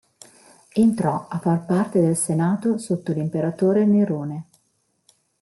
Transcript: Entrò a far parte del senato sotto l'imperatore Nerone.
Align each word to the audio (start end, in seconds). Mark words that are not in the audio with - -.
Entrò 0.73 1.27
a 1.29 1.37
far 1.37 1.63
parte 1.63 2.01
del 2.01 2.17
senato 2.17 2.79
sotto 2.79 3.11
l'imperatore 3.13 3.85
Nerone. 3.85 4.47